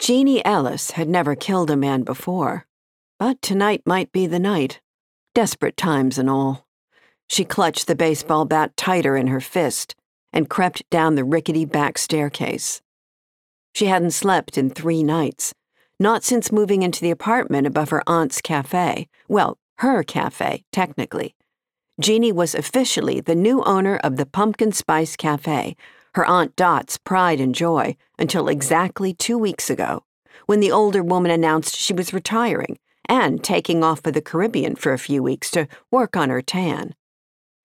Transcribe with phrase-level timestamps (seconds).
[0.00, 2.64] Jeanie Ellis had never killed a man before,
[3.18, 4.80] but tonight might be the night.
[5.34, 6.66] Desperate times and all.
[7.28, 9.94] She clutched the baseball bat tighter in her fist
[10.32, 12.80] and crept down the rickety back staircase.
[13.74, 15.52] She hadn't slept in three nights,
[15.98, 19.06] not since moving into the apartment above her aunt's cafe.
[19.28, 21.34] Well, her cafe, technically.
[22.00, 25.76] Jeanie was officially the new owner of the Pumpkin Spice Cafe,
[26.14, 30.04] her Aunt Dot's pride and joy, until exactly two weeks ago,
[30.46, 34.92] when the older woman announced she was retiring and taking off for the Caribbean for
[34.92, 36.94] a few weeks to work on her tan.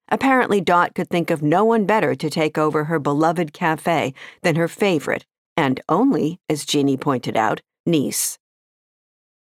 [0.09, 4.55] Apparently, Dot could think of no one better to take over her beloved cafe than
[4.55, 5.25] her favorite,
[5.57, 8.37] and only, as Jeanie pointed out, niece.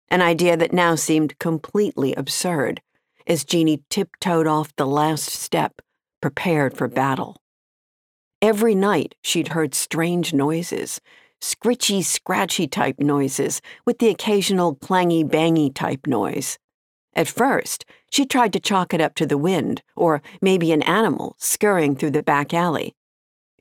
[0.09, 2.81] An idea that now seemed completely absurd
[3.27, 5.81] as Jeanie tiptoed off the last step,
[6.21, 7.41] prepared for battle.
[8.45, 11.01] Every night she'd heard strange noises,
[11.41, 16.59] scritchy, scratchy type noises, with the occasional clangy, bangy type noise.
[17.15, 21.35] At first, she tried to chalk it up to the wind, or maybe an animal
[21.39, 22.93] scurrying through the back alley.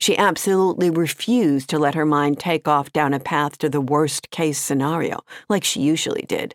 [0.00, 4.30] She absolutely refused to let her mind take off down a path to the worst
[4.30, 6.54] case scenario, like she usually did.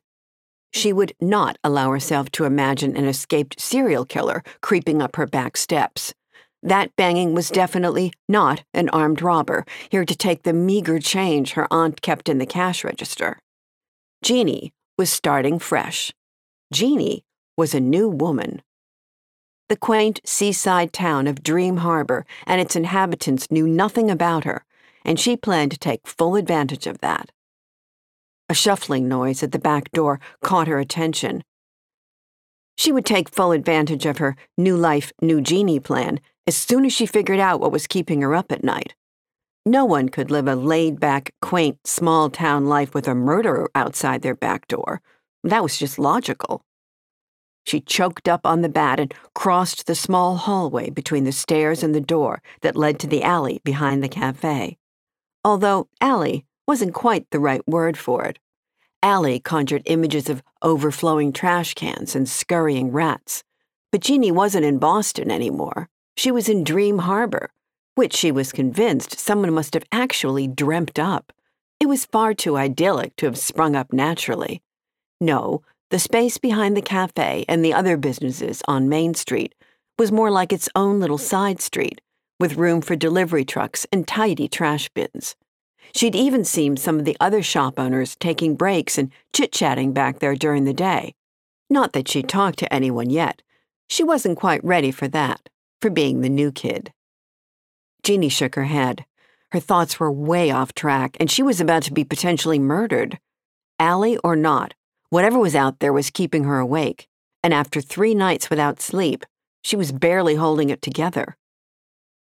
[0.71, 5.57] She would not allow herself to imagine an escaped serial killer creeping up her back
[5.57, 6.13] steps.
[6.61, 11.67] That banging was definitely not an armed robber, here to take the meager change her
[11.71, 13.39] aunt kept in the cash register.
[14.21, 16.11] Jeanie was starting fresh.
[16.73, 17.23] Jeanie
[17.57, 18.61] was a new woman.
[19.69, 24.65] The quaint seaside town of Dream Harbor and its inhabitants knew nothing about her,
[25.05, 27.31] and she planned to take full advantage of that.
[28.49, 31.43] A shuffling noise at the back door caught her attention.
[32.75, 36.19] She would take full advantage of her new life, new Jeanie plan
[36.49, 38.95] as soon as she figured out what was keeping her up at night.
[39.67, 44.23] No one could live a laid back, quaint, small town life with a murderer outside
[44.23, 44.99] their back door.
[45.43, 46.63] That was just logical.
[47.67, 51.93] She choked up on the bat and crossed the small hallway between the stairs and
[51.93, 54.79] the door that led to the alley behind the cafe.
[55.45, 58.39] Although alley wasn't quite the right word for it.
[59.03, 63.43] Alley conjured images of overflowing trash cans and scurrying rats.
[63.91, 65.89] But Jeanie wasn't in Boston anymore.
[66.19, 67.49] She was in Dream Harbor,
[67.95, 71.31] which she was convinced someone must have actually dreamt up.
[71.79, 74.61] It was far too idyllic to have sprung up naturally.
[75.21, 79.55] No, the space behind the cafe and the other businesses on Main Street
[79.97, 82.01] was more like its own little side street,
[82.37, 85.37] with room for delivery trucks and tidy trash bins.
[85.95, 90.19] She'd even seen some of the other shop owners taking breaks and chit chatting back
[90.19, 91.15] there during the day.
[91.69, 93.41] Not that she'd talked to anyone yet.
[93.87, 95.47] She wasn't quite ready for that,
[95.81, 96.93] for being the new kid.
[98.03, 99.05] Jeanie shook her head.
[99.51, 103.19] Her thoughts were way off track, and she was about to be potentially murdered.
[103.79, 104.73] Alley or not,
[105.09, 107.07] Whatever was out there was keeping her awake,
[107.43, 109.25] and after three nights without sleep,
[109.63, 111.35] she was barely holding it together.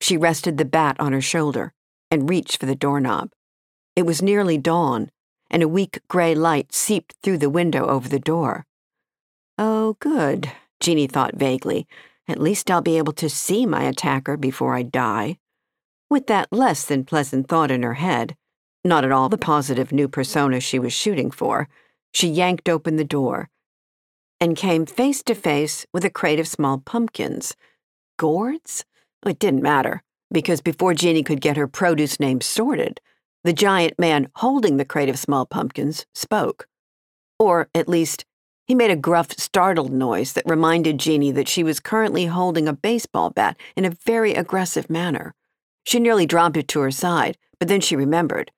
[0.02, 1.72] She rested the bat on her shoulder
[2.10, 3.30] and reached for the doorknob.
[3.96, 5.10] It was nearly dawn,
[5.50, 8.66] and a weak gray light seeped through the window over the door.
[9.56, 11.86] Oh, good, Jeanie thought vaguely.
[12.26, 15.38] At least I'll be able to see my attacker before I die.
[16.08, 18.36] With that less than pleasant thought in her head,
[18.84, 21.68] not at all the positive new persona she was shooting for,
[22.12, 23.50] she yanked open the door
[24.40, 27.56] and came face to face with a crate of small pumpkins.
[28.18, 28.84] Gourds?
[29.26, 33.00] It didn't matter, because before Jeanie could get her produce name sorted,
[33.42, 36.68] the giant man holding the crate of small pumpkins spoke.
[37.38, 38.24] Or, at least,
[38.66, 42.72] he made a gruff, startled noise that reminded Jeanie that she was currently holding a
[42.72, 45.34] baseball bat in a very aggressive manner.
[45.84, 48.50] She nearly dropped it to her side, but then she remembered.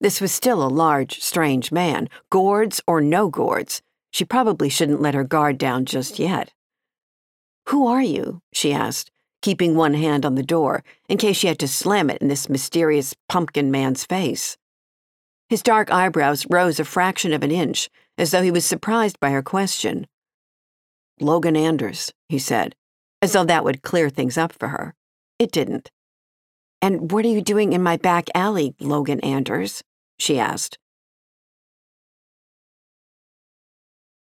[0.00, 3.82] This was still a large, strange man, gourds or no gourds.
[4.12, 6.52] She probably shouldn't let her guard down just yet.
[7.68, 8.40] Who are you?
[8.52, 9.10] she asked,
[9.42, 12.48] keeping one hand on the door in case she had to slam it in this
[12.48, 14.56] mysterious pumpkin man's face.
[15.48, 19.30] His dark eyebrows rose a fraction of an inch, as though he was surprised by
[19.30, 20.06] her question.
[21.20, 22.74] Logan Anders, he said,
[23.22, 24.94] as though that would clear things up for her.
[25.38, 25.90] It didn't.
[26.82, 29.82] And what are you doing in my back alley, Logan Anders?
[30.18, 30.78] she asked.